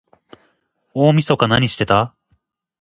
[0.95, 2.15] 大晦日なにしてた？